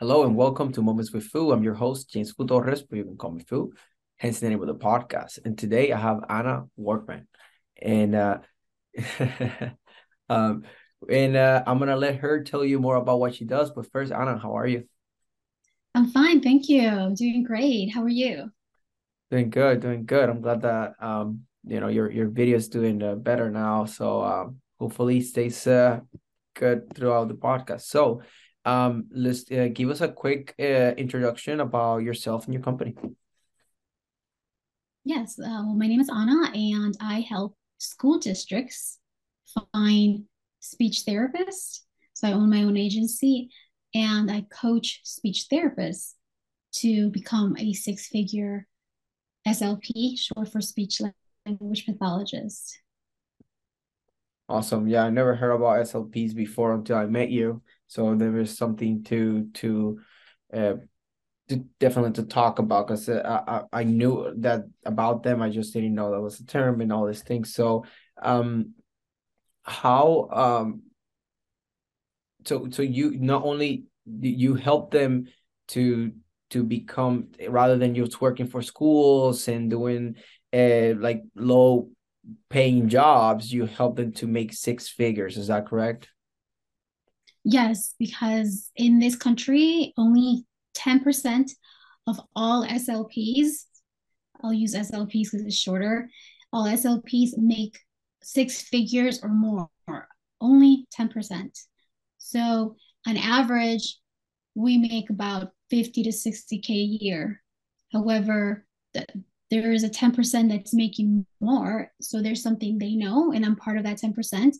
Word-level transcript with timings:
Hello 0.00 0.24
and 0.24 0.34
welcome 0.34 0.72
to 0.72 0.80
Moments 0.80 1.12
with 1.12 1.24
Foo. 1.24 1.52
I'm 1.52 1.62
your 1.62 1.74
host, 1.74 2.08
James 2.08 2.30
Foo 2.30 2.46
Torres, 2.46 2.82
but 2.82 2.96
you 2.96 3.04
can 3.04 3.18
call 3.18 3.32
me 3.32 3.44
Foo, 3.44 3.70
hence 4.16 4.40
the 4.40 4.48
name 4.48 4.62
of 4.62 4.66
the 4.66 4.74
podcast. 4.74 5.40
And 5.44 5.58
today 5.58 5.92
I 5.92 5.98
have 5.98 6.24
Ana 6.26 6.64
Workman. 6.74 7.28
And 7.76 8.14
uh 8.14 8.38
um 10.30 10.62
and 11.06 11.36
uh, 11.36 11.62
I'm 11.66 11.78
gonna 11.78 11.96
let 11.96 12.16
her 12.16 12.42
tell 12.42 12.64
you 12.64 12.80
more 12.80 12.96
about 12.96 13.20
what 13.20 13.34
she 13.34 13.44
does. 13.44 13.72
But 13.72 13.92
first, 13.92 14.10
Ana, 14.10 14.38
how 14.38 14.56
are 14.56 14.66
you? 14.66 14.84
I'm 15.94 16.10
fine, 16.10 16.40
thank 16.40 16.70
you. 16.70 16.88
I'm 16.88 17.12
doing 17.12 17.42
great. 17.42 17.92
How 17.92 18.02
are 18.02 18.08
you? 18.08 18.50
Doing 19.30 19.50
good, 19.50 19.80
doing 19.80 20.06
good. 20.06 20.30
I'm 20.30 20.40
glad 20.40 20.62
that 20.62 20.94
um 20.98 21.40
you 21.66 21.78
know 21.78 21.88
your 21.88 22.10
your 22.10 22.28
video 22.30 22.56
is 22.56 22.70
doing 22.70 23.02
uh, 23.02 23.16
better 23.16 23.50
now. 23.50 23.84
So 23.84 24.22
um 24.22 24.62
hopefully 24.78 25.20
stays 25.20 25.66
uh, 25.66 26.00
good 26.54 26.94
throughout 26.94 27.28
the 27.28 27.34
podcast. 27.34 27.82
So 27.82 28.22
um, 28.64 29.06
let's 29.10 29.50
uh, 29.50 29.68
give 29.72 29.90
us 29.90 30.00
a 30.00 30.08
quick 30.08 30.54
uh, 30.58 30.92
introduction 30.96 31.60
about 31.60 31.98
yourself 31.98 32.44
and 32.44 32.54
your 32.54 32.62
company. 32.62 32.94
Yes, 35.04 35.38
uh, 35.38 35.64
well, 35.64 35.74
my 35.74 35.86
name 35.86 36.00
is 36.00 36.10
Ana, 36.10 36.50
and 36.54 36.94
I 37.00 37.20
help 37.20 37.56
school 37.78 38.18
districts 38.18 38.98
find 39.72 40.24
speech 40.60 41.04
therapists. 41.08 41.80
So 42.12 42.28
I 42.28 42.32
own 42.32 42.50
my 42.50 42.64
own 42.64 42.76
agency, 42.76 43.48
and 43.94 44.30
I 44.30 44.42
coach 44.52 45.00
speech 45.04 45.46
therapists 45.50 46.14
to 46.72 47.10
become 47.10 47.56
a 47.58 47.72
six-figure 47.72 48.66
SLP, 49.48 50.18
short 50.18 50.52
for 50.52 50.60
speech 50.60 51.00
language 51.46 51.86
pathologist. 51.86 52.78
Awesome. 54.50 54.86
Yeah, 54.86 55.04
I 55.04 55.10
never 55.10 55.34
heard 55.34 55.52
about 55.52 55.86
SLPs 55.86 56.34
before 56.34 56.74
until 56.74 56.96
I 56.96 57.06
met 57.06 57.30
you. 57.30 57.62
So 57.90 58.14
there 58.14 58.30
was 58.30 58.56
something 58.56 59.02
to 59.04 59.48
to 59.54 60.00
uh, 60.54 60.74
to, 61.48 61.56
definitely 61.80 62.12
to 62.12 62.22
talk 62.22 62.60
about 62.60 62.86
because 62.86 63.08
uh, 63.08 63.42
I, 63.48 63.80
I 63.80 63.82
knew 63.82 64.32
that 64.38 64.62
about 64.84 65.24
them. 65.24 65.42
I 65.42 65.50
just 65.50 65.72
didn't 65.72 65.96
know 65.96 66.12
that 66.12 66.20
was 66.20 66.38
a 66.38 66.46
term 66.46 66.80
and 66.80 66.92
all 66.92 67.04
these 67.04 67.24
things. 67.24 67.52
So 67.52 67.84
um, 68.22 68.74
how 69.64 70.28
um, 70.30 70.82
so 72.44 72.68
so 72.70 72.82
you 72.82 73.18
not 73.18 73.44
only 73.44 73.86
you 74.20 74.54
help 74.54 74.92
them 74.92 75.26
to 75.68 76.12
to 76.50 76.62
become 76.62 77.28
rather 77.48 77.76
than 77.76 77.96
just 77.96 78.20
working 78.20 78.46
for 78.46 78.62
schools 78.62 79.48
and 79.48 79.68
doing 79.68 80.14
uh, 80.52 80.94
like 80.96 81.22
low 81.34 81.90
paying 82.50 82.88
jobs 82.88 83.52
you 83.52 83.66
help 83.66 83.96
them 83.96 84.12
to 84.12 84.28
make 84.28 84.52
six 84.52 84.88
figures 84.88 85.36
is 85.36 85.48
that 85.48 85.66
correct 85.66 86.08
Yes, 87.44 87.94
because 87.98 88.70
in 88.76 88.98
this 88.98 89.16
country, 89.16 89.92
only 89.96 90.44
10% 90.74 91.50
of 92.06 92.20
all 92.36 92.66
SLPs, 92.66 93.64
I'll 94.42 94.52
use 94.52 94.74
SLPs 94.74 95.30
because 95.30 95.42
it's 95.42 95.56
shorter, 95.56 96.08
all 96.52 96.64
SLPs 96.66 97.36
make 97.36 97.78
six 98.22 98.62
figures 98.62 99.22
or 99.22 99.28
more, 99.28 99.68
only 100.40 100.86
10%. 100.98 101.50
So 102.18 102.76
on 103.06 103.16
average, 103.16 103.98
we 104.54 104.78
make 104.78 105.10
about 105.10 105.52
50 105.70 106.02
to 106.04 106.10
60K 106.10 106.70
a 106.70 107.04
year. 107.04 107.42
However, 107.92 108.66
the, 108.94 109.06
there 109.50 109.72
is 109.72 109.84
a 109.84 109.90
10% 109.90 110.48
that's 110.48 110.74
making 110.74 111.26
more. 111.40 111.90
So 112.00 112.22
there's 112.22 112.42
something 112.42 112.78
they 112.78 112.94
know, 112.94 113.32
and 113.32 113.44
I'm 113.44 113.56
part 113.56 113.78
of 113.78 113.84
that 113.84 113.98
10%. 113.98 114.52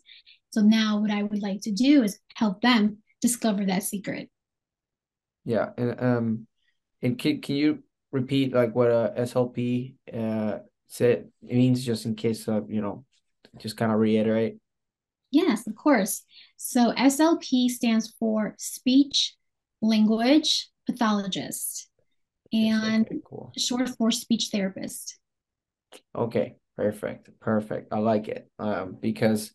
So 0.51 0.61
now 0.61 0.99
what 0.99 1.11
I 1.11 1.23
would 1.23 1.41
like 1.41 1.61
to 1.61 1.71
do 1.71 2.03
is 2.03 2.19
help 2.35 2.61
them 2.61 2.97
discover 3.21 3.65
that 3.65 3.83
secret. 3.83 4.29
Yeah, 5.45 5.69
and 5.77 5.99
um, 6.01 6.47
and 7.01 7.17
can 7.17 7.41
can 7.41 7.55
you 7.55 7.83
repeat 8.11 8.53
like 8.53 8.75
what 8.75 8.91
a 8.91 9.13
SLP 9.17 9.95
uh 10.13 10.59
said 10.87 11.29
it 11.47 11.55
means 11.55 11.85
just 11.85 12.05
in 12.05 12.15
case 12.15 12.47
of 12.47 12.69
you 12.69 12.81
know 12.81 13.05
just 13.57 13.77
kind 13.77 13.91
of 13.91 13.99
reiterate. 13.99 14.57
Yes, 15.31 15.65
of 15.65 15.75
course. 15.75 16.23
So 16.57 16.91
SLP 16.93 17.69
stands 17.69 18.13
for 18.19 18.55
speech 18.57 19.35
language 19.81 20.69
pathologist 20.85 21.89
and 22.53 23.05
okay, 23.05 23.19
cool. 23.25 23.53
short 23.57 23.89
for 23.89 24.11
speech 24.11 24.49
therapist. 24.51 25.17
Okay, 26.15 26.55
perfect, 26.75 27.29
perfect. 27.39 27.93
I 27.93 27.99
like 27.99 28.27
it 28.27 28.49
um, 28.59 28.97
because 28.99 29.53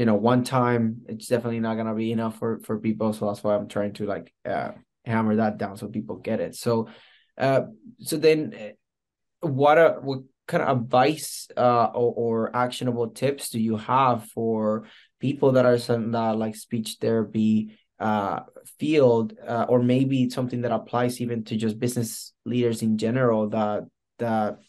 you 0.00 0.06
know 0.06 0.14
one 0.14 0.44
time 0.44 1.02
it's 1.08 1.26
definitely 1.26 1.60
not 1.60 1.76
gonna 1.76 1.94
be 1.94 2.10
enough 2.10 2.38
for 2.38 2.58
for 2.60 2.78
people. 2.78 3.12
So 3.12 3.26
that's 3.26 3.44
why 3.44 3.54
i'm 3.54 3.68
trying 3.68 3.92
to 3.94 4.06
like 4.06 4.32
uh, 4.48 4.70
hammer 5.04 5.36
that 5.36 5.58
down 5.58 5.76
so 5.76 5.88
people 5.88 6.16
get 6.16 6.40
it. 6.40 6.54
So 6.54 6.88
uh 7.36 7.64
so 8.00 8.16
then 8.16 8.54
uh, 8.58 9.46
what 9.46 9.76
are 9.76 10.00
what 10.00 10.20
kind 10.48 10.62
of 10.62 10.78
advice 10.78 11.48
uh 11.54 11.88
or, 11.92 12.14
or 12.22 12.56
actionable 12.56 13.10
tips 13.10 13.50
do 13.50 13.60
you 13.60 13.76
have 13.76 14.24
for 14.28 14.86
people 15.20 15.52
that 15.52 15.66
are 15.66 15.76
some 15.76 16.12
that 16.12 16.38
like 16.38 16.56
speech 16.56 16.96
therapy 16.98 17.78
uh 17.98 18.40
field 18.78 19.34
uh, 19.46 19.66
or 19.68 19.82
maybe 19.82 20.30
something 20.30 20.62
that 20.62 20.72
applies 20.72 21.20
even 21.20 21.44
to 21.44 21.56
just 21.56 21.78
business 21.78 22.32
leaders 22.46 22.80
in 22.80 22.96
general 22.96 23.50
that 23.50 23.84
that 24.18 24.60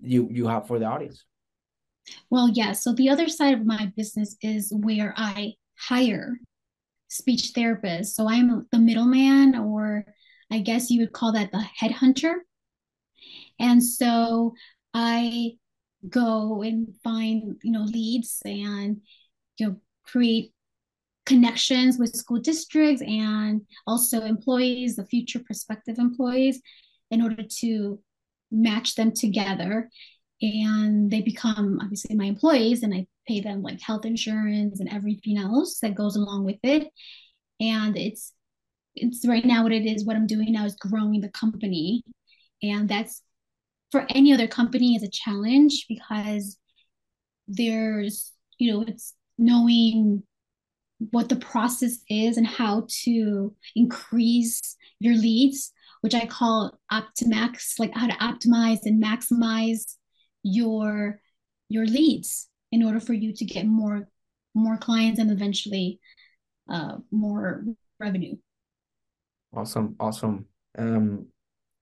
you 0.00 0.28
you 0.32 0.48
have 0.48 0.66
for 0.66 0.80
the 0.80 0.86
audience 0.86 1.24
well, 2.30 2.48
yes. 2.48 2.56
Yeah, 2.56 2.72
so 2.72 2.92
the 2.92 3.08
other 3.08 3.28
side 3.28 3.54
of 3.54 3.66
my 3.66 3.92
business 3.96 4.36
is 4.42 4.72
where 4.74 5.14
I 5.16 5.54
hire 5.78 6.38
speech 7.08 7.52
therapists. 7.54 8.14
So 8.14 8.28
I'm 8.28 8.66
the 8.70 8.78
middleman, 8.78 9.56
or 9.56 10.04
I 10.50 10.60
guess 10.60 10.90
you 10.90 11.00
would 11.00 11.12
call 11.12 11.32
that 11.32 11.52
the 11.52 11.64
headhunter. 11.80 12.34
And 13.58 13.82
so 13.82 14.54
I 14.94 15.52
go 16.08 16.62
and 16.62 16.94
find, 17.04 17.56
you 17.62 17.72
know, 17.72 17.82
leads 17.82 18.40
and 18.44 19.00
you 19.58 19.66
know 19.66 19.76
create 20.04 20.52
connections 21.26 21.98
with 21.98 22.16
school 22.16 22.40
districts 22.40 23.02
and 23.02 23.62
also 23.86 24.22
employees, 24.22 24.96
the 24.96 25.06
future 25.06 25.40
prospective 25.40 25.98
employees, 25.98 26.60
in 27.10 27.22
order 27.22 27.42
to 27.60 28.00
match 28.50 28.94
them 28.94 29.12
together 29.12 29.88
and 30.42 31.10
they 31.10 31.20
become 31.20 31.78
obviously 31.82 32.16
my 32.16 32.24
employees 32.24 32.82
and 32.82 32.94
I 32.94 33.06
pay 33.28 33.40
them 33.40 33.62
like 33.62 33.80
health 33.80 34.04
insurance 34.04 34.80
and 34.80 34.88
everything 34.90 35.38
else 35.38 35.78
that 35.80 35.94
goes 35.94 36.16
along 36.16 36.44
with 36.44 36.58
it. 36.62 36.88
And 37.60 37.96
it's 37.96 38.32
it's 38.94 39.26
right 39.26 39.44
now 39.44 39.62
what 39.62 39.72
it 39.72 39.86
is, 39.86 40.04
what 40.04 40.16
I'm 40.16 40.26
doing 40.26 40.52
now 40.52 40.64
is 40.64 40.74
growing 40.76 41.20
the 41.20 41.28
company. 41.28 42.02
And 42.62 42.88
that's 42.88 43.22
for 43.92 44.06
any 44.10 44.32
other 44.32 44.46
company 44.46 44.96
is 44.96 45.02
a 45.02 45.08
challenge 45.08 45.86
because 45.88 46.58
there's, 47.46 48.32
you 48.58 48.72
know, 48.72 48.84
it's 48.86 49.14
knowing 49.38 50.22
what 51.10 51.28
the 51.28 51.36
process 51.36 51.98
is 52.08 52.36
and 52.36 52.46
how 52.46 52.86
to 53.04 53.54
increase 53.74 54.76
your 54.98 55.14
leads, 55.14 55.72
which 56.02 56.14
I 56.14 56.26
call 56.26 56.78
optimax, 56.92 57.78
like 57.78 57.92
how 57.94 58.06
to 58.06 58.14
optimize 58.14 58.80
and 58.84 59.02
maximize 59.02 59.96
your 60.42 61.20
your 61.68 61.86
leads 61.86 62.48
in 62.72 62.82
order 62.82 63.00
for 63.00 63.12
you 63.12 63.32
to 63.34 63.44
get 63.44 63.66
more 63.66 64.08
more 64.54 64.76
clients 64.76 65.20
and 65.20 65.30
eventually 65.30 66.00
uh, 66.68 66.96
more 67.10 67.64
revenue. 67.98 68.36
Awesome, 69.52 69.96
awesome. 69.98 70.46
Um, 70.78 71.26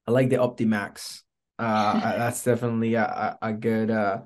I 0.07 0.11
like 0.11 0.31
the 0.31 0.37
Optimax. 0.37 1.23
Uh, 1.59 2.01
that's 2.19 2.43
definitely 2.43 2.95
a, 2.95 3.03
a, 3.05 3.49
a 3.49 3.53
good 3.53 3.91
uh, 3.91 4.21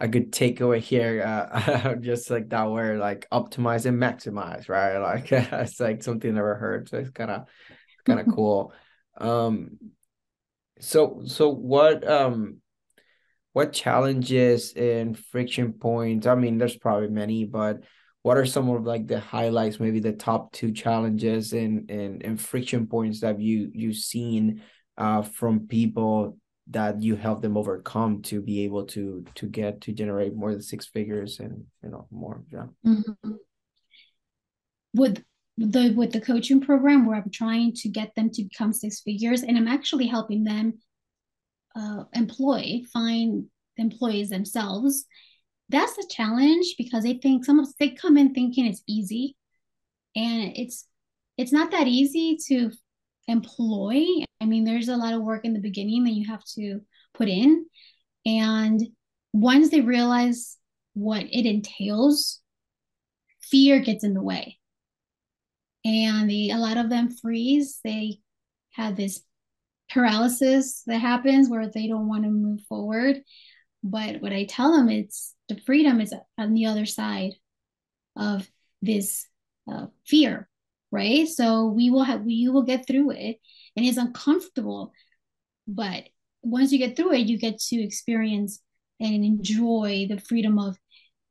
a 0.00 0.08
good 0.08 0.32
takeaway 0.32 0.80
here. 0.80 1.22
Uh, 1.22 1.94
just 2.00 2.30
like 2.30 2.48
that 2.50 2.70
word, 2.70 2.98
like 2.98 3.28
optimize 3.30 3.86
and 3.86 4.00
maximize, 4.00 4.68
right? 4.68 4.98
Like 5.02 5.30
it's 5.30 5.80
like 5.80 6.02
something 6.02 6.30
I 6.30 6.34
never 6.34 6.56
heard, 6.56 6.88
so 6.88 6.98
it's 6.98 7.10
kind 7.10 7.30
of 7.30 7.46
kind 8.04 8.20
of 8.20 8.26
cool. 8.34 8.72
Um, 9.16 9.78
so 10.80 11.22
so 11.26 11.50
what 11.50 12.08
um 12.08 12.61
what 13.52 13.72
challenges 13.72 14.72
and 14.74 15.18
friction 15.18 15.72
points 15.72 16.26
i 16.26 16.34
mean 16.34 16.58
there's 16.58 16.76
probably 16.76 17.08
many 17.08 17.44
but 17.44 17.82
what 18.22 18.36
are 18.36 18.46
some 18.46 18.70
of 18.70 18.84
like 18.84 19.08
the 19.08 19.18
highlights, 19.18 19.80
maybe 19.80 20.00
the 20.00 20.12
top 20.12 20.52
two 20.52 20.72
challenges 20.72 21.52
and 21.52 21.90
and, 21.90 22.24
and 22.24 22.40
friction 22.40 22.86
points 22.86 23.20
that 23.20 23.40
you 23.40 23.70
you've 23.74 23.96
seen 23.96 24.62
uh, 24.96 25.22
from 25.22 25.66
people 25.66 26.38
that 26.68 27.02
you 27.02 27.16
help 27.16 27.42
them 27.42 27.56
overcome 27.56 28.22
to 28.22 28.40
be 28.40 28.64
able 28.64 28.84
to 28.86 29.24
to 29.34 29.46
get 29.46 29.80
to 29.82 29.92
generate 29.92 30.34
more 30.34 30.52
than 30.52 30.62
six 30.62 30.86
figures 30.86 31.40
and 31.40 31.64
you 31.82 31.90
know 31.90 32.06
more 32.10 32.42
yeah 32.52 32.66
mm-hmm. 32.86 33.32
with 34.94 35.22
the 35.58 35.92
with 35.96 36.12
the 36.12 36.20
coaching 36.20 36.60
program 36.60 37.04
where 37.04 37.16
i'm 37.16 37.30
trying 37.30 37.72
to 37.74 37.88
get 37.88 38.14
them 38.14 38.30
to 38.30 38.44
become 38.44 38.72
six 38.72 39.00
figures 39.00 39.42
and 39.42 39.58
i'm 39.58 39.66
actually 39.66 40.06
helping 40.06 40.44
them 40.44 40.74
uh, 41.74 42.04
employ 42.12 42.82
find 42.92 43.46
employees 43.76 44.28
themselves 44.28 45.06
that's 45.72 45.96
a 45.98 46.06
challenge 46.06 46.74
because 46.76 47.02
they 47.02 47.14
think 47.14 47.44
some 47.44 47.58
of 47.58 47.66
they 47.78 47.90
come 47.90 48.16
in 48.16 48.34
thinking 48.34 48.66
it's 48.66 48.82
easy. 48.86 49.36
And 50.14 50.52
it's 50.54 50.86
it's 51.38 51.52
not 51.52 51.70
that 51.70 51.88
easy 51.88 52.36
to 52.48 52.70
employ. 53.26 54.04
I 54.40 54.44
mean 54.44 54.64
there's 54.64 54.88
a 54.88 54.96
lot 54.96 55.14
of 55.14 55.22
work 55.22 55.44
in 55.44 55.54
the 55.54 55.60
beginning 55.60 56.04
that 56.04 56.12
you 56.12 56.26
have 56.28 56.44
to 56.56 56.80
put 57.14 57.28
in. 57.28 57.66
And 58.26 58.80
once 59.32 59.70
they 59.70 59.80
realize 59.80 60.58
what 60.92 61.24
it 61.24 61.46
entails 61.46 62.40
fear 63.40 63.80
gets 63.80 64.04
in 64.04 64.14
the 64.14 64.22
way. 64.22 64.58
And 65.84 66.30
the, 66.30 66.50
a 66.50 66.58
lot 66.58 66.76
of 66.76 66.90
them 66.90 67.10
freeze. 67.10 67.80
They 67.82 68.20
have 68.72 68.94
this 68.94 69.22
paralysis 69.92 70.82
that 70.86 70.98
happens 70.98 71.48
where 71.48 71.68
they 71.68 71.88
don't 71.88 72.08
want 72.08 72.24
to 72.24 72.30
move 72.30 72.60
forward. 72.68 73.22
But 73.84 74.22
what 74.22 74.32
i 74.32 74.44
tell 74.44 74.76
them 74.76 74.88
it's 74.88 75.34
the 75.48 75.60
freedom 75.66 76.00
is 76.00 76.14
on 76.38 76.54
the 76.54 76.66
other 76.66 76.86
side 76.86 77.32
of 78.16 78.48
this 78.80 79.26
uh, 79.70 79.86
fear 80.06 80.48
right? 80.92 81.26
So 81.26 81.68
we 81.68 81.90
will 81.90 82.04
have 82.04 82.22
we 82.22 82.48
will 82.48 82.62
get 82.62 82.86
through 82.86 83.12
it 83.12 83.38
and 83.74 83.84
it's 83.84 83.96
uncomfortable. 83.96 84.92
But 85.66 86.04
once 86.42 86.70
you 86.70 86.78
get 86.78 86.96
through 86.96 87.14
it 87.14 87.26
you 87.26 87.38
get 87.38 87.58
to 87.58 87.82
experience 87.82 88.60
and 89.00 89.24
enjoy 89.24 90.06
the 90.08 90.20
freedom 90.20 90.58
of 90.58 90.76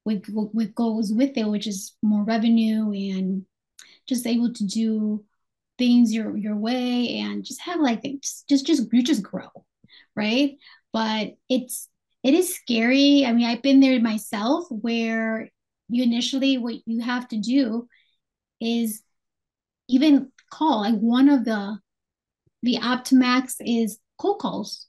what, 0.03 0.23
what 0.29 0.73
goes 0.73 1.13
with 1.13 1.37
it 1.37 1.47
which 1.47 1.67
is 1.67 1.95
more 2.01 2.23
revenue 2.23 2.91
and 2.91 3.45
just 4.07 4.25
able 4.25 4.51
to 4.53 4.65
do 4.65 5.23
things 5.81 6.13
your 6.13 6.37
your 6.37 6.55
way 6.55 7.17
and 7.17 7.43
just 7.43 7.59
have 7.61 7.79
like 7.79 8.03
just 8.21 8.47
just, 8.47 8.67
just 8.67 8.93
you 8.93 9.01
just 9.01 9.23
grow 9.23 9.49
right? 10.15 10.57
But 10.93 11.37
it's 11.49 11.89
it 12.23 12.35
is 12.35 12.53
scary. 12.53 13.25
I 13.25 13.33
mean 13.33 13.47
i've 13.47 13.63
been 13.63 13.79
there 13.79 13.99
myself 13.99 14.65
where 14.69 15.49
you 15.89 16.03
initially 16.03 16.59
what 16.59 16.75
you 16.85 17.01
have 17.01 17.27
to 17.29 17.37
do 17.37 17.87
is 18.59 19.01
even 19.87 20.31
call 20.51 20.81
like 20.81 20.99
one 20.99 21.29
of 21.29 21.45
the 21.45 21.79
the 22.61 22.75
optimax 22.77 23.55
is 23.59 23.97
cold 24.19 24.39
calls. 24.39 24.85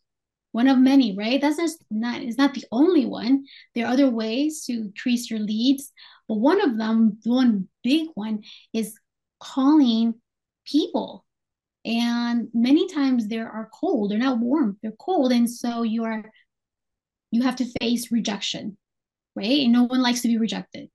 One 0.52 0.68
of 0.68 0.76
many 0.76 1.16
right? 1.16 1.40
That's 1.40 1.56
just 1.56 1.82
not 1.90 2.20
is 2.20 2.36
not 2.36 2.52
the 2.52 2.66
only 2.70 3.06
one. 3.06 3.46
There 3.74 3.86
are 3.86 3.92
other 3.94 4.10
ways 4.10 4.66
to 4.66 4.72
increase 4.74 5.30
your 5.30 5.40
leads 5.40 5.90
but 6.28 6.34
one 6.34 6.60
of 6.60 6.76
them 6.76 7.18
the 7.24 7.30
one 7.30 7.68
big 7.82 8.08
one 8.14 8.42
is 8.74 8.94
calling 9.40 10.14
people. 10.64 11.24
And 11.84 12.48
many 12.54 12.88
times 12.88 13.26
they 13.26 13.38
are 13.38 13.68
cold. 13.72 14.10
They're 14.10 14.18
not 14.18 14.38
warm. 14.38 14.78
They're 14.82 14.92
cold. 14.92 15.32
And 15.32 15.50
so 15.50 15.82
you 15.82 16.04
are 16.04 16.30
you 17.30 17.42
have 17.42 17.56
to 17.56 17.72
face 17.80 18.12
rejection 18.12 18.76
right? 19.34 19.60
And 19.60 19.72
no 19.72 19.84
one 19.84 20.02
likes 20.02 20.22
to 20.22 20.28
be 20.28 20.38
rejected. 20.38 20.88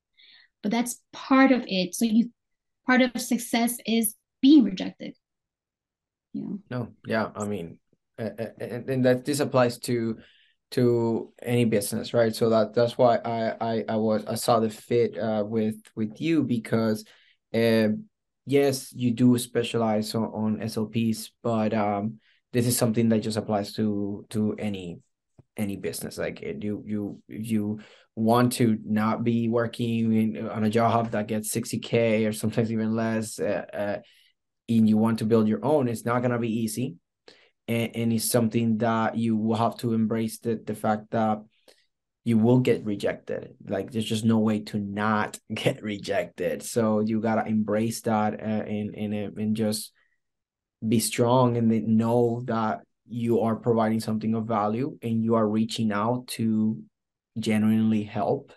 But 0.64 0.72
that's 0.72 1.02
part 1.14 1.52
of 1.52 1.64
it. 1.68 1.96
So 1.96 2.06
you 2.06 2.32
part 2.86 3.02
of 3.02 3.20
success 3.20 3.78
is 3.86 4.16
being 4.42 4.64
rejected. 4.64 5.16
You 6.34 6.44
know? 6.44 6.60
No 6.70 6.94
yeah 7.06 7.30
i 7.36 7.46
mean 7.46 7.80
and, 8.18 8.90
and 8.90 9.06
that 9.06 9.26
this 9.26 9.40
applies 9.40 9.80
to 9.80 10.18
to 10.72 11.34
any 11.42 11.66
business 11.66 12.14
right? 12.14 12.36
So 12.36 12.50
that 12.50 12.74
that's 12.74 12.98
why 12.98 13.18
i 13.18 13.56
i, 13.62 13.86
I 13.90 13.96
was 13.96 14.26
i 14.26 14.36
saw 14.36 14.60
the 14.60 14.70
fit 14.70 15.18
uh, 15.18 15.44
with 15.48 15.76
with 15.96 16.20
you 16.22 16.44
because 16.44 17.06
uh, 17.54 17.90
yes, 18.48 18.94
you 18.94 19.12
do 19.12 19.38
specialize 19.38 20.16
on, 20.16 20.24
on 20.24 20.70
SOPs, 20.70 21.32
but 21.44 21.74
um, 21.74 22.20
this 22.54 22.66
is 22.66 22.78
something 22.78 23.10
that 23.10 23.20
just 23.20 23.38
applies 23.38 23.74
to 23.74 24.26
to 24.30 24.56
any 24.58 25.00
any 25.58 25.76
business. 25.76 26.18
Like 26.18 26.42
you 26.42 26.82
you 26.86 27.22
you 27.28 27.80
want 28.16 28.54
to 28.54 28.80
not 28.84 29.24
be 29.24 29.48
working 29.50 30.36
in, 30.36 30.50
on 30.50 30.64
a 30.64 30.70
job 30.70 31.12
that 31.12 31.28
gets 31.28 31.52
60k 31.52 32.28
or 32.28 32.34
sometimes 32.34 32.72
even 32.72 32.96
less, 32.96 33.40
uh, 33.40 33.66
uh, 33.72 33.98
and 34.70 34.90
you 34.90 34.98
want 34.98 35.20
to 35.20 35.26
build 35.26 35.48
your 35.48 35.64
own, 35.64 35.88
it's 35.88 36.06
not 36.06 36.22
gonna 36.22 36.40
be 36.40 36.62
easy, 36.62 36.96
and, 37.68 37.96
and 37.96 38.14
it's 38.14 38.32
something 38.32 38.78
that 38.80 39.18
you 39.18 39.36
will 39.36 39.58
have 39.58 39.78
to 39.78 39.94
embrace 39.94 40.40
the 40.40 40.56
the 40.66 40.76
fact 40.76 41.12
that 41.12 41.44
you 42.28 42.38
will 42.38 42.60
get 42.60 42.84
rejected. 42.84 43.56
Like 43.66 43.90
there's 43.90 44.04
just 44.04 44.26
no 44.26 44.40
way 44.40 44.60
to 44.66 44.78
not 44.78 45.40
get 45.54 45.82
rejected. 45.82 46.62
So 46.62 47.00
you 47.00 47.22
gotta 47.22 47.48
embrace 47.48 48.02
that 48.02 48.42
and 48.42 48.94
and 48.96 49.14
and 49.14 49.56
just 49.56 49.94
be 50.86 51.00
strong 51.00 51.56
and 51.56 51.70
know 51.88 52.44
that 52.48 52.82
you 53.08 53.40
are 53.40 53.56
providing 53.56 54.02
something 54.02 54.36
of 54.36 54.44
value 54.46 54.98
and 55.02 55.24
you 55.24 55.36
are 55.36 55.48
reaching 55.48 55.94
out 55.94 56.28
to 56.36 56.84
genuinely 57.40 58.04
help. 58.04 58.52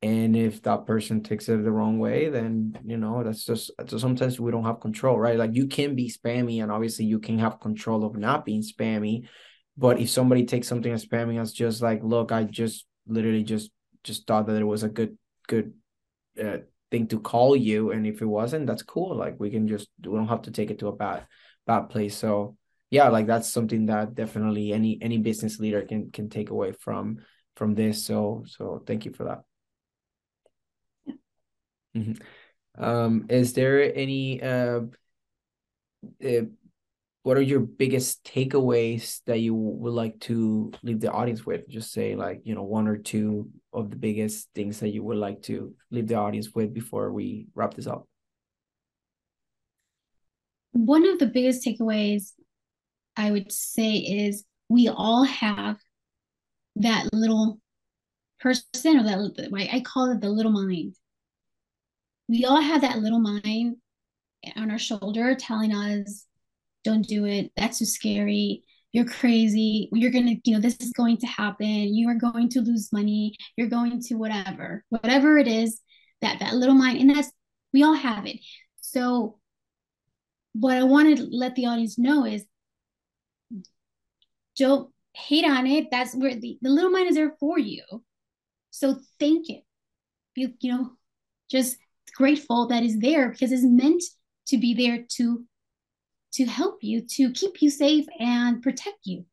And 0.00 0.36
if 0.36 0.62
that 0.62 0.86
person 0.86 1.24
takes 1.24 1.48
it 1.48 1.64
the 1.64 1.72
wrong 1.72 1.98
way, 1.98 2.28
then 2.28 2.78
you 2.84 2.98
know 2.98 3.24
that's 3.24 3.44
just 3.44 3.72
so 3.88 3.98
sometimes 3.98 4.38
we 4.38 4.52
don't 4.52 4.64
have 4.64 4.78
control, 4.78 5.18
right? 5.18 5.36
Like 5.36 5.56
you 5.56 5.66
can 5.66 5.96
be 5.96 6.08
spammy, 6.08 6.62
and 6.62 6.70
obviously 6.70 7.06
you 7.06 7.18
can 7.18 7.40
have 7.40 7.58
control 7.58 8.04
of 8.04 8.16
not 8.16 8.44
being 8.44 8.62
spammy. 8.62 9.26
But 9.76 9.98
if 9.98 10.08
somebody 10.08 10.44
takes 10.44 10.68
something 10.68 10.92
as 10.92 11.04
spammy 11.04 11.40
as 11.40 11.52
just 11.52 11.82
like, 11.82 12.04
look, 12.04 12.30
I 12.30 12.44
just 12.44 12.86
literally 13.06 13.44
just 13.44 13.70
just 14.04 14.26
thought 14.26 14.46
that 14.46 14.60
it 14.60 14.64
was 14.64 14.82
a 14.82 14.88
good 14.88 15.16
good 15.48 15.72
uh, 16.42 16.58
thing 16.90 17.06
to 17.08 17.20
call 17.20 17.56
you. 17.56 17.90
And 17.90 18.06
if 18.06 18.22
it 18.22 18.26
wasn't 18.26 18.66
that's 18.66 18.82
cool. 18.82 19.16
Like 19.16 19.38
we 19.38 19.50
can 19.50 19.68
just 19.68 19.88
we 20.04 20.16
don't 20.16 20.28
have 20.28 20.42
to 20.42 20.50
take 20.50 20.70
it 20.70 20.78
to 20.80 20.88
a 20.88 20.96
bad 20.96 21.26
bad 21.66 21.88
place. 21.88 22.16
So 22.16 22.56
yeah 22.90 23.08
like 23.08 23.26
that's 23.26 23.48
something 23.48 23.86
that 23.86 24.14
definitely 24.14 24.72
any 24.72 24.98
any 25.00 25.18
business 25.18 25.58
leader 25.58 25.82
can 25.82 26.10
can 26.10 26.28
take 26.28 26.50
away 26.50 26.72
from 26.72 27.18
from 27.56 27.74
this. 27.74 28.04
So 28.04 28.44
so 28.46 28.82
thank 28.86 29.04
you 29.04 29.12
for 29.12 29.24
that. 29.24 29.42
Mm-hmm. 31.94 32.82
um 32.82 33.26
is 33.28 33.52
there 33.52 33.94
any 33.94 34.42
uh, 34.42 34.80
uh 36.24 36.46
what 37.22 37.36
are 37.36 37.42
your 37.42 37.60
biggest 37.60 38.24
takeaways 38.24 39.20
that 39.26 39.38
you 39.38 39.54
would 39.54 39.92
like 39.92 40.18
to 40.20 40.72
leave 40.82 41.00
the 41.00 41.10
audience 41.10 41.46
with? 41.46 41.68
Just 41.68 41.92
say 41.92 42.16
like 42.16 42.40
you 42.44 42.54
know 42.54 42.64
one 42.64 42.88
or 42.88 42.96
two 42.96 43.48
of 43.72 43.90
the 43.90 43.96
biggest 43.96 44.48
things 44.54 44.80
that 44.80 44.88
you 44.88 45.04
would 45.04 45.18
like 45.18 45.42
to 45.42 45.74
leave 45.90 46.08
the 46.08 46.16
audience 46.16 46.50
with 46.54 46.74
before 46.74 47.12
we 47.12 47.46
wrap 47.54 47.74
this 47.74 47.86
up. 47.86 48.06
One 50.72 51.06
of 51.06 51.18
the 51.18 51.26
biggest 51.26 51.64
takeaways 51.66 52.32
i 53.16 53.30
would 53.30 53.52
say 53.52 53.92
is 53.96 54.44
we 54.68 54.88
all 54.88 55.24
have 55.24 55.76
that 56.76 57.12
little 57.12 57.60
person 58.40 58.98
or 58.98 59.02
that 59.02 59.68
i 59.70 59.80
call 59.80 60.10
it 60.10 60.20
the 60.20 60.30
little 60.30 60.50
mind. 60.52 60.96
We 62.28 62.44
all 62.44 62.60
have 62.60 62.80
that 62.80 62.98
little 62.98 63.20
mind 63.20 63.76
on 64.56 64.70
our 64.70 64.78
shoulder 64.78 65.36
telling 65.36 65.72
us 65.74 66.26
don't 66.84 67.06
do 67.06 67.24
it. 67.24 67.52
That's 67.56 67.78
too 67.78 67.84
scary. 67.84 68.64
You're 68.92 69.06
crazy. 69.06 69.88
You're 69.92 70.10
gonna 70.10 70.34
you 70.44 70.54
know 70.54 70.60
this 70.60 70.76
is 70.80 70.92
going 70.92 71.18
to 71.18 71.26
happen. 71.26 71.66
You 71.66 72.08
are 72.08 72.14
going 72.14 72.48
to 72.50 72.60
lose 72.60 72.92
money. 72.92 73.36
You're 73.56 73.68
going 73.68 74.00
to 74.02 74.14
whatever 74.14 74.84
whatever 74.90 75.38
it 75.38 75.48
is 75.48 75.80
that 76.20 76.40
that 76.40 76.54
little 76.54 76.74
mind 76.74 77.00
and 77.00 77.10
that's 77.10 77.30
we 77.72 77.82
all 77.82 77.94
have 77.94 78.26
it. 78.26 78.38
So 78.80 79.38
what 80.54 80.76
i 80.76 80.82
want 80.82 81.16
to 81.16 81.24
let 81.30 81.54
the 81.54 81.64
audience 81.64 81.98
know 81.98 82.26
is 82.26 82.44
don't 84.56 84.90
hate 85.14 85.46
on 85.46 85.66
it. 85.66 85.86
That's 85.90 86.14
where 86.14 86.34
the, 86.34 86.58
the 86.60 86.68
little 86.68 86.90
mind 86.90 87.08
is 87.08 87.14
there 87.14 87.34
for 87.40 87.58
you. 87.58 87.82
So 88.70 88.96
thank 89.18 89.48
it. 89.48 89.62
You, 90.34 90.52
you 90.60 90.72
know 90.72 90.90
just 91.50 91.76
grateful 92.16 92.66
that 92.68 92.82
is 92.82 92.98
there 92.98 93.28
because 93.28 93.52
it's 93.52 93.62
meant 93.62 94.02
to 94.48 94.58
be 94.58 94.74
there 94.74 95.04
to 95.16 95.44
to 96.34 96.44
help 96.44 96.78
you 96.82 97.02
to 97.02 97.30
keep 97.32 97.60
you 97.60 97.70
safe 97.70 98.06
and 98.18 98.62
protect 98.62 98.98
you. 99.04 99.24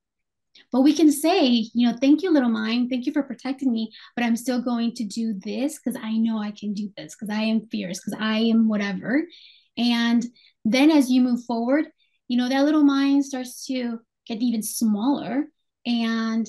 But 0.71 0.81
we 0.81 0.93
can 0.93 1.11
say, 1.11 1.47
you 1.73 1.87
know, 1.87 1.97
thank 1.99 2.21
you, 2.21 2.31
little 2.31 2.49
mind. 2.49 2.89
Thank 2.89 3.05
you 3.05 3.13
for 3.13 3.23
protecting 3.23 3.71
me. 3.71 3.91
But 4.15 4.25
I'm 4.25 4.35
still 4.35 4.61
going 4.61 4.93
to 4.95 5.03
do 5.03 5.33
this 5.33 5.79
because 5.79 5.99
I 6.01 6.17
know 6.17 6.39
I 6.39 6.51
can 6.51 6.73
do 6.73 6.91
this 6.97 7.15
because 7.15 7.33
I 7.33 7.41
am 7.41 7.67
fierce, 7.67 7.99
because 7.99 8.19
I 8.19 8.39
am 8.39 8.67
whatever. 8.67 9.23
And 9.77 10.25
then 10.65 10.91
as 10.91 11.09
you 11.09 11.21
move 11.21 11.43
forward, 11.45 11.87
you 12.27 12.37
know, 12.37 12.49
that 12.49 12.65
little 12.65 12.83
mind 12.83 13.25
starts 13.25 13.65
to 13.67 13.99
get 14.27 14.41
even 14.41 14.61
smaller 14.61 15.45
and 15.85 16.47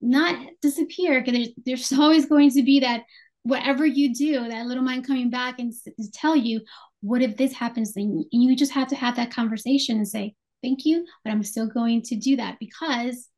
not 0.00 0.38
disappear 0.62 1.20
because 1.20 1.34
there's, 1.34 1.48
there's 1.64 1.92
always 1.98 2.26
going 2.26 2.50
to 2.52 2.62
be 2.62 2.80
that 2.80 3.02
whatever 3.42 3.84
you 3.84 4.14
do, 4.14 4.48
that 4.48 4.66
little 4.66 4.82
mind 4.82 5.06
coming 5.06 5.30
back 5.30 5.58
and 5.58 5.72
s- 5.72 6.10
tell 6.14 6.34
you, 6.34 6.60
what 7.04 7.20
if 7.20 7.36
this 7.36 7.52
happens? 7.52 7.94
And 7.96 8.24
you 8.32 8.56
just 8.56 8.72
have 8.72 8.88
to 8.88 8.96
have 8.96 9.16
that 9.16 9.30
conversation 9.30 9.98
and 9.98 10.08
say, 10.08 10.34
thank 10.62 10.86
you, 10.86 11.04
but 11.22 11.30
I'm 11.30 11.42
still 11.42 11.66
going 11.66 12.00
to 12.02 12.16
do 12.16 12.36
that 12.36 12.56
because 12.58 13.28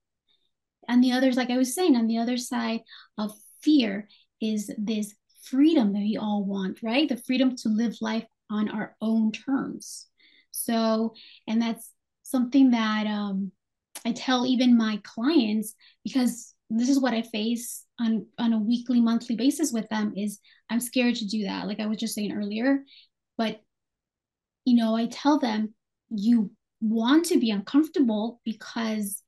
on 0.88 1.00
the 1.00 1.10
others, 1.10 1.36
like 1.36 1.50
I 1.50 1.58
was 1.58 1.74
saying, 1.74 1.96
on 1.96 2.06
the 2.06 2.18
other 2.18 2.36
side 2.36 2.82
of 3.18 3.32
fear 3.62 4.08
is 4.40 4.70
this 4.78 5.14
freedom 5.42 5.92
that 5.92 5.98
we 5.98 6.16
all 6.16 6.44
want, 6.44 6.78
right? 6.80 7.08
The 7.08 7.16
freedom 7.16 7.56
to 7.56 7.68
live 7.68 7.96
life 8.00 8.24
on 8.48 8.68
our 8.68 8.94
own 9.00 9.32
terms. 9.32 10.06
So, 10.52 11.14
and 11.48 11.60
that's 11.60 11.90
something 12.22 12.70
that 12.70 13.08
um, 13.08 13.50
I 14.04 14.12
tell 14.12 14.46
even 14.46 14.78
my 14.78 15.00
clients 15.02 15.74
because 16.04 16.54
this 16.70 16.88
is 16.88 17.00
what 17.00 17.14
I 17.14 17.22
face 17.22 17.84
on 17.98 18.26
on 18.38 18.52
a 18.52 18.58
weekly, 18.58 19.00
monthly 19.00 19.34
basis 19.34 19.72
with 19.72 19.88
them 19.88 20.12
is 20.16 20.38
I'm 20.70 20.80
scared 20.80 21.16
to 21.16 21.26
do 21.26 21.44
that. 21.44 21.66
Like 21.66 21.80
I 21.80 21.86
was 21.86 21.98
just 21.98 22.14
saying 22.14 22.32
earlier, 22.32 22.84
but 23.36 23.60
you 24.64 24.74
know, 24.74 24.96
I 24.96 25.06
tell 25.06 25.38
them 25.38 25.74
you 26.10 26.50
want 26.80 27.26
to 27.26 27.38
be 27.38 27.50
uncomfortable 27.50 28.40
because 28.44 29.22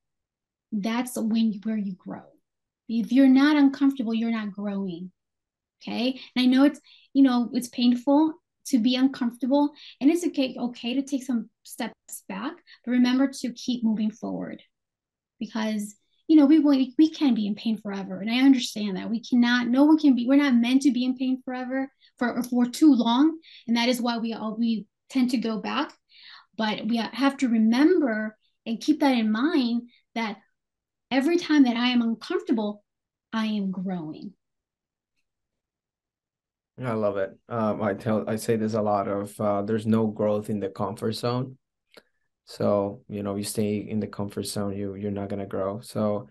that's 0.72 1.16
when 1.16 1.60
where 1.64 1.76
you 1.76 1.94
grow. 1.94 2.24
If 2.88 3.12
you're 3.12 3.28
not 3.28 3.56
uncomfortable, 3.56 4.14
you're 4.14 4.30
not 4.30 4.52
growing. 4.52 5.12
Okay. 5.80 6.20
And 6.34 6.42
I 6.42 6.46
know 6.46 6.64
it's, 6.64 6.80
you 7.14 7.22
know, 7.22 7.50
it's 7.52 7.68
painful 7.68 8.34
to 8.66 8.78
be 8.78 8.96
uncomfortable 8.96 9.72
and 10.00 10.10
it's 10.10 10.26
okay, 10.26 10.56
okay 10.58 10.94
to 10.94 11.02
take 11.02 11.22
some 11.22 11.48
steps 11.64 12.24
back, 12.28 12.54
but 12.84 12.90
remember 12.90 13.28
to 13.28 13.52
keep 13.52 13.84
moving 13.84 14.10
forward 14.10 14.62
because 15.38 15.94
know 16.38 16.46
we 16.46 16.58
will 16.58 16.86
we 16.96 17.10
can 17.10 17.34
be 17.34 17.46
in 17.46 17.54
pain 17.54 17.76
forever 17.76 18.20
and 18.20 18.30
i 18.30 18.38
understand 18.38 18.96
that 18.96 19.10
we 19.10 19.20
cannot 19.20 19.68
no 19.68 19.84
one 19.84 19.98
can 19.98 20.14
be 20.14 20.26
we're 20.26 20.36
not 20.36 20.54
meant 20.54 20.82
to 20.82 20.92
be 20.92 21.04
in 21.04 21.16
pain 21.16 21.42
forever 21.44 21.90
for 22.18 22.42
for 22.44 22.64
too 22.64 22.94
long 22.94 23.38
and 23.66 23.76
that 23.76 23.88
is 23.88 24.00
why 24.00 24.16
we 24.18 24.32
all 24.32 24.56
we 24.58 24.86
tend 25.10 25.30
to 25.30 25.36
go 25.36 25.60
back 25.60 25.92
but 26.56 26.86
we 26.86 26.96
have 26.96 27.36
to 27.36 27.48
remember 27.48 28.36
and 28.66 28.80
keep 28.80 29.00
that 29.00 29.16
in 29.16 29.30
mind 29.30 29.82
that 30.14 30.38
every 31.10 31.36
time 31.36 31.64
that 31.64 31.76
i 31.76 31.88
am 31.88 32.02
uncomfortable 32.02 32.84
i 33.32 33.46
am 33.46 33.70
growing 33.70 34.32
I 36.80 36.92
love 36.92 37.16
it. 37.16 37.36
Um, 37.48 37.82
I 37.82 37.94
tell 37.94 38.22
I 38.28 38.36
say 38.36 38.54
this 38.54 38.74
a 38.74 38.80
lot 38.80 39.08
of 39.08 39.40
uh, 39.40 39.62
there's 39.62 39.84
no 39.84 40.06
growth 40.06 40.48
in 40.48 40.60
the 40.60 40.68
comfort 40.68 41.10
zone. 41.10 41.58
So, 42.48 43.02
you 43.08 43.22
know, 43.22 43.36
you 43.36 43.44
stay 43.44 43.76
in 43.76 44.00
the 44.00 44.06
comfort 44.06 44.44
zone, 44.44 44.74
you 44.74 44.94
you're 44.94 45.10
not 45.10 45.28
gonna 45.28 45.46
grow. 45.46 45.80
So 45.80 46.28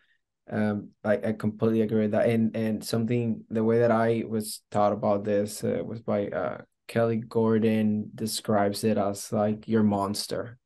um 0.50 0.89
I, 1.03 1.13
I 1.17 1.31
completely 1.33 1.81
agree 1.81 2.01
with 2.01 2.12
that. 2.12 2.27
And 2.27 2.55
and 2.55 2.83
something 2.83 3.43
the 3.50 3.63
way 3.63 3.79
that 3.79 3.91
I 3.91 4.24
was 4.27 4.62
taught 4.71 4.93
about 4.93 5.24
this 5.24 5.63
uh, 5.63 5.83
was 5.86 6.01
by 6.01 6.27
uh 6.29 6.62
Kelly 6.88 7.17
Gordon 7.17 8.09
describes 8.15 8.83
it 8.83 8.97
as 8.97 9.31
like 9.31 9.67
your 9.67 9.83
monster. 9.83 10.57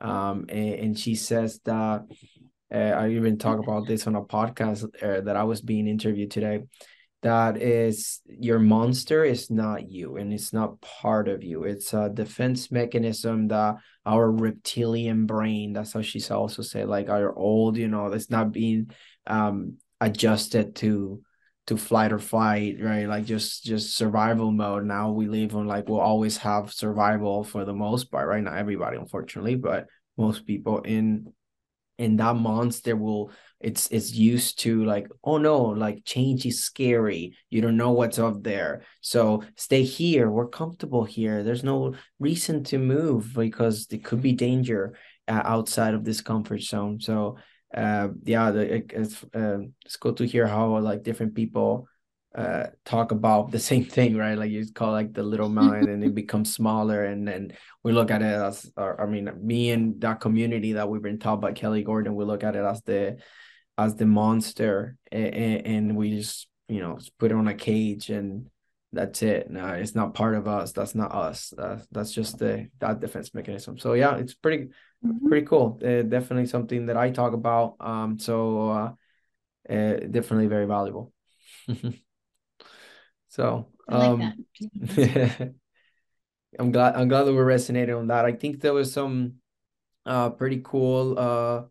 Um 0.00 0.44
and, 0.50 0.74
and 0.74 0.98
she 0.98 1.14
says 1.14 1.58
that 1.64 2.02
uh, 2.72 2.76
I 2.76 3.10
even 3.10 3.38
talk 3.38 3.60
about 3.60 3.86
this 3.86 4.06
on 4.06 4.14
a 4.14 4.22
podcast 4.22 4.84
uh, 5.02 5.22
that 5.22 5.36
I 5.36 5.44
was 5.44 5.62
being 5.62 5.86
interviewed 5.86 6.30
today 6.30 6.62
that 7.22 7.56
is 7.62 8.20
your 8.26 8.58
monster 8.58 9.24
is 9.24 9.48
not 9.48 9.88
you 9.88 10.16
and 10.16 10.32
it's 10.32 10.52
not 10.52 10.80
part 10.80 11.28
of 11.28 11.44
you. 11.44 11.64
It's 11.64 11.94
a 11.94 12.08
defense 12.08 12.70
mechanism 12.70 13.48
that 13.48 13.76
our 14.04 14.30
reptilian 14.30 15.26
brain 15.26 15.72
that's 15.72 15.92
how 15.92 16.02
she's 16.02 16.30
also 16.30 16.62
said 16.62 16.88
like 16.88 17.08
our 17.08 17.32
old 17.36 17.76
you 17.76 17.86
know 17.86 18.08
it's 18.08 18.30
not 18.30 18.50
being 18.50 18.90
um 19.28 19.74
adjusted 20.00 20.74
to 20.74 21.22
to 21.68 21.76
flight 21.76 22.12
or 22.12 22.18
fight 22.18 22.78
right? 22.80 23.06
Like 23.06 23.24
just 23.24 23.64
just 23.64 23.96
survival 23.96 24.50
mode. 24.50 24.84
Now 24.84 25.12
we 25.12 25.28
live 25.28 25.54
on 25.54 25.68
like 25.68 25.88
we'll 25.88 26.00
always 26.00 26.36
have 26.38 26.72
survival 26.72 27.44
for 27.44 27.64
the 27.64 27.74
most 27.74 28.10
part 28.10 28.26
right? 28.28 28.42
Not 28.42 28.56
everybody 28.56 28.96
unfortunately 28.96 29.54
but 29.54 29.86
most 30.18 30.44
people 30.44 30.80
in 30.80 31.32
and 31.98 32.18
that 32.18 32.36
monster 32.36 32.96
will 32.96 33.30
it's 33.60 33.86
it's 33.88 34.12
used 34.12 34.58
to 34.60 34.84
like 34.84 35.06
oh 35.22 35.38
no 35.38 35.60
like 35.62 36.04
change 36.04 36.44
is 36.46 36.64
scary. 36.64 37.36
You 37.48 37.60
don't 37.60 37.76
know 37.76 37.92
what's 37.92 38.18
up 38.18 38.42
there. 38.42 38.82
So 39.00 39.44
stay 39.56 39.84
here. 39.84 40.28
We're 40.30 40.48
comfortable 40.48 41.04
here. 41.04 41.44
There's 41.44 41.62
no 41.62 41.94
reason 42.18 42.64
to 42.64 42.78
move 42.78 43.34
because 43.34 43.86
there 43.86 44.00
could 44.00 44.20
be 44.20 44.32
danger 44.32 44.94
uh, 45.28 45.42
outside 45.44 45.94
of 45.94 46.04
this 46.04 46.20
comfort 46.20 46.62
zone. 46.62 47.00
So 47.00 47.36
uh 47.74 48.08
yeah 48.24 48.50
the, 48.50 48.74
it, 48.74 48.92
it's 48.92 49.24
uh, 49.34 49.60
it's 49.86 49.96
cool 49.96 50.12
to 50.12 50.26
hear 50.26 50.46
how 50.46 50.76
like 50.78 51.02
different 51.02 51.34
people 51.34 51.88
uh 52.34 52.66
talk 52.84 53.12
about 53.12 53.50
the 53.50 53.58
same 53.58 53.84
thing 53.96 54.16
right? 54.16 54.38
Like 54.38 54.50
you 54.50 54.64
call 54.72 54.92
like 54.92 55.12
the 55.12 55.22
little 55.22 55.48
mind 55.48 55.88
and 55.88 56.02
it 56.04 56.14
becomes 56.14 56.54
smaller 56.54 57.04
and 57.04 57.26
then 57.26 57.52
we 57.82 57.92
look 57.92 58.10
at 58.10 58.22
it 58.22 58.26
as 58.26 58.70
or, 58.76 59.00
i 59.00 59.06
mean 59.06 59.30
me 59.40 59.70
and 59.70 60.00
that 60.00 60.20
community 60.20 60.74
that 60.74 60.88
we've 60.88 61.02
been 61.02 61.18
taught 61.18 61.40
by 61.40 61.52
kelly 61.52 61.82
gordon 61.82 62.14
we 62.14 62.24
look 62.24 62.44
at 62.44 62.56
it 62.56 62.64
as 62.64 62.80
the 62.82 63.18
as 63.78 63.94
the 63.96 64.06
monster 64.06 64.96
and, 65.10 65.66
and 65.66 65.96
we 65.96 66.16
just 66.16 66.48
you 66.68 66.80
know 66.80 66.98
put 67.18 67.30
it 67.30 67.34
on 67.34 67.48
a 67.48 67.54
cage 67.54 68.10
and 68.10 68.48
that's 68.92 69.22
it. 69.22 69.50
No 69.50 69.68
it's 69.68 69.94
not 69.94 70.14
part 70.14 70.34
of 70.34 70.46
us. 70.46 70.72
That's 70.72 70.94
not 70.94 71.14
us. 71.14 71.54
Uh, 71.56 71.78
that's 71.90 72.12
just 72.12 72.38
the 72.38 72.68
that 72.78 73.00
defense 73.00 73.32
mechanism. 73.32 73.78
So 73.78 73.94
yeah 73.94 74.16
it's 74.16 74.34
pretty 74.34 74.68
mm-hmm. 75.04 75.28
pretty 75.28 75.46
cool. 75.46 75.80
Uh, 75.82 76.02
definitely 76.02 76.46
something 76.46 76.86
that 76.86 76.96
i 76.96 77.10
talk 77.10 77.32
about. 77.32 77.76
Um 77.80 78.18
so 78.18 78.70
uh, 78.70 78.92
uh 79.72 79.94
definitely 80.10 80.46
very 80.46 80.66
valuable 80.66 81.12
so 83.32 83.66
um 83.88 84.20
like 84.20 84.92
i'm 86.58 86.70
glad 86.70 86.94
i'm 86.96 87.08
glad 87.08 87.24
that 87.24 87.32
we're 87.32 87.48
resonating 87.48 87.94
on 87.94 88.08
that. 88.08 88.26
I 88.26 88.32
think 88.32 88.60
there 88.60 88.74
was 88.74 88.92
some 88.92 89.40
uh 90.04 90.28
pretty 90.30 90.60
cool 90.62 91.18
uh 91.18 91.62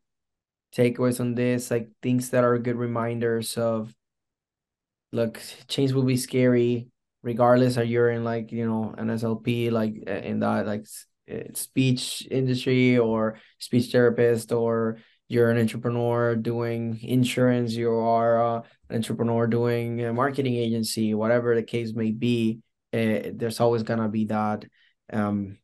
takeaways 0.74 1.20
on 1.20 1.36
this, 1.36 1.70
like 1.70 1.89
things 2.01 2.32
that 2.32 2.44
are 2.44 2.58
good 2.58 2.77
reminders 2.77 3.58
of 3.58 3.94
look, 5.12 5.39
change 5.68 5.91
will 5.91 6.03
be 6.03 6.18
scary 6.18 6.88
regardless 7.22 7.77
are 7.77 7.84
you're 7.84 8.10
in 8.10 8.24
like, 8.24 8.51
you 8.51 8.65
know, 8.65 8.96
an 8.98 9.10
SLP, 9.10 9.70
like 9.70 9.94
in 10.01 10.39
that 10.39 10.65
like 10.65 10.88
speech 11.53 12.27
industry 12.32 12.98
or 12.98 13.38
speech 13.60 13.91
therapist 13.91 14.51
or 14.51 14.98
you're 15.31 15.50
an 15.50 15.57
entrepreneur 15.57 16.35
doing 16.35 17.00
insurance, 17.01 17.73
you 17.73 17.91
are 17.91 18.57
uh, 18.57 18.61
an 18.89 18.97
entrepreneur 18.97 19.47
doing 19.47 20.03
a 20.03 20.13
marketing 20.13 20.55
agency, 20.55 21.13
whatever 21.13 21.55
the 21.55 21.63
case 21.63 21.93
may 21.93 22.11
be, 22.11 22.59
uh, 22.93 23.31
there's 23.33 23.59
always 23.59 23.83
gonna 23.83 24.09
be 24.09 24.25
that 24.25 24.65
um 25.13 25.57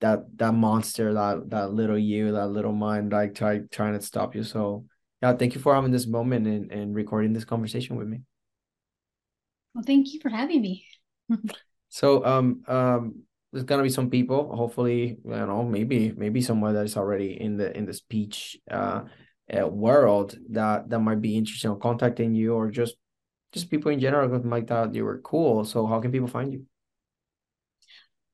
that 0.00 0.24
that 0.36 0.52
monster, 0.52 1.14
that 1.14 1.48
that 1.50 1.72
little 1.72 1.98
you, 1.98 2.32
that 2.32 2.48
little 2.48 2.72
mind, 2.72 3.12
like 3.12 3.34
try 3.34 3.60
trying 3.70 3.94
to 3.94 4.02
stop 4.02 4.34
you. 4.34 4.42
So 4.42 4.84
yeah, 5.22 5.32
thank 5.34 5.54
you 5.54 5.60
for 5.60 5.74
having 5.74 5.92
this 5.92 6.06
moment 6.06 6.46
and, 6.46 6.70
and 6.70 6.94
recording 6.94 7.32
this 7.32 7.44
conversation 7.44 7.96
with 7.96 8.08
me. 8.08 8.20
Well, 9.74 9.84
thank 9.86 10.12
you 10.12 10.20
for 10.20 10.28
having 10.28 10.60
me. 10.60 10.84
so 11.88 12.24
um 12.24 12.62
um 12.66 13.22
there's 13.56 13.64
gonna 13.64 13.82
be 13.82 13.88
some 13.88 14.10
people, 14.10 14.54
hopefully, 14.54 15.16
you 15.24 15.46
know, 15.46 15.62
maybe 15.62 16.12
maybe 16.12 16.42
someone 16.42 16.74
that 16.74 16.84
is 16.84 16.96
already 16.96 17.40
in 17.40 17.56
the 17.56 17.74
in 17.74 17.86
the 17.86 17.94
speech 17.94 18.58
uh, 18.70 19.04
uh 19.58 19.66
world 19.66 20.36
that 20.50 20.90
that 20.90 21.00
might 21.00 21.22
be 21.22 21.38
interested 21.38 21.70
in 21.70 21.80
contacting 21.80 22.34
you 22.34 22.52
or 22.54 22.70
just 22.70 22.96
just 23.52 23.70
people 23.70 23.90
in 23.90 23.98
general 23.98 24.28
who 24.28 24.42
might 24.42 24.68
thought 24.68 24.94
you 24.94 25.04
were 25.04 25.20
cool. 25.20 25.64
So 25.64 25.86
how 25.86 26.00
can 26.00 26.12
people 26.12 26.28
find 26.28 26.52
you? 26.52 26.66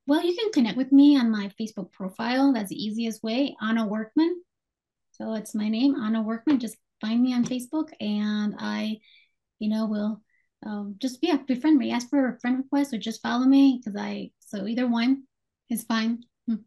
Well, 0.09 0.25
you 0.25 0.37
can 0.37 0.51
connect 0.51 0.77
with 0.77 0.91
me 0.91 1.17
on 1.17 1.31
my 1.31 1.53
Facebook 1.61 1.93
profile. 1.93 2.53
That's 2.53 2.71
the 2.71 2.85
easiest 2.85 3.23
way, 3.23 3.55
Ana 3.61 3.87
Workman. 3.87 4.43
So 5.13 5.35
it's 5.35 5.55
my 5.55 5.69
name, 5.69 5.95
Ana 5.95 6.23
Workman. 6.23 6.59
Just 6.59 6.77
find 7.01 7.23
me 7.23 7.33
on 7.33 7.45
Facebook 7.45 7.91
and 8.01 8.57
I, 8.59 8.99
you 9.61 9.69
know, 9.69 9.87
will 9.87 10.21
um, 10.67 10.97
just, 10.99 11.21
yeah, 11.23 11.37
befriend 11.47 11.79
me. 11.79 11.93
Ask 11.93 12.11
for 12.11 12.29
a 12.29 12.41
friend 12.41 12.59
request 12.59 12.93
or 12.93 12.99
just 12.99 13.23
follow 13.23 13.47
me 13.47 13.79
because 13.79 14.01
I, 14.01 14.33
so 14.53 14.67
either 14.67 14.87
one 14.87 15.25
is 15.71 15.83
fine. 15.85 16.25
Hmm. 16.47 16.63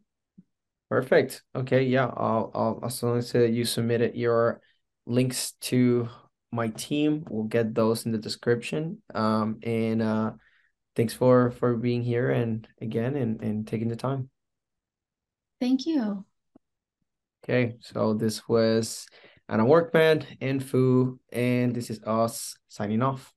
Perfect. 0.90 1.42
Okay. 1.54 1.84
Yeah. 1.84 2.06
I'll, 2.06 2.50
I'll, 2.54 2.80
as 2.84 2.98
soon 2.98 3.18
as 3.18 3.32
you 3.32 3.64
submitted 3.64 4.16
your 4.16 4.60
links 5.06 5.52
to 5.62 6.08
my 6.50 6.68
team, 6.68 7.24
we'll 7.30 7.44
get 7.44 7.74
those 7.74 8.06
in 8.06 8.12
the 8.12 8.18
description. 8.18 9.02
Um, 9.14 9.60
and, 9.62 10.02
uh, 10.02 10.32
thanks 10.96 11.12
for 11.12 11.50
for 11.50 11.76
being 11.76 12.02
here 12.02 12.30
and 12.30 12.66
again 12.80 13.14
and 13.14 13.40
and 13.42 13.68
taking 13.68 13.88
the 13.88 13.96
time 13.96 14.30
thank 15.60 15.86
you 15.86 16.24
okay 17.44 17.76
so 17.80 18.14
this 18.14 18.48
was 18.48 19.06
ana 19.48 19.64
workman 19.64 20.24
and 20.40 20.64
foo 20.64 21.20
and 21.30 21.74
this 21.74 21.90
is 21.90 22.02
us 22.04 22.56
signing 22.68 23.02
off 23.02 23.35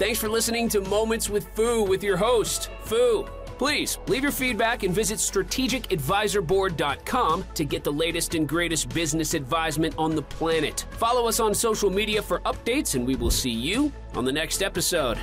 thanks 0.00 0.18
for 0.18 0.28
listening 0.28 0.68
to 0.68 0.80
moments 0.80 1.30
with 1.30 1.46
foo 1.54 1.84
with 1.84 2.02
your 2.02 2.16
host 2.16 2.70
foo 2.82 3.24
Please 3.60 3.98
leave 4.08 4.22
your 4.22 4.32
feedback 4.32 4.82
and 4.84 4.94
visit 4.94 5.18
strategicadvisorboard.com 5.18 7.44
to 7.52 7.64
get 7.66 7.84
the 7.84 7.92
latest 7.92 8.34
and 8.34 8.48
greatest 8.48 8.88
business 8.88 9.34
advisement 9.34 9.94
on 9.98 10.16
the 10.16 10.22
planet. 10.22 10.86
Follow 10.92 11.28
us 11.28 11.40
on 11.40 11.52
social 11.52 11.90
media 11.90 12.22
for 12.22 12.38
updates, 12.46 12.94
and 12.94 13.06
we 13.06 13.16
will 13.16 13.30
see 13.30 13.50
you 13.50 13.92
on 14.14 14.24
the 14.24 14.32
next 14.32 14.62
episode. 14.62 15.18